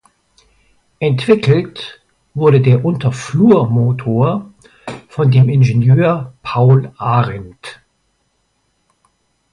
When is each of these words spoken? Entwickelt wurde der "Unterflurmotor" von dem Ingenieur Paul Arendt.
Entwickelt 0.99 2.01
wurde 2.33 2.59
der 2.59 2.83
"Unterflurmotor" 2.83 4.51
von 5.07 5.29
dem 5.29 5.47
Ingenieur 5.47 6.33
Paul 6.41 6.91
Arendt. 6.97 7.83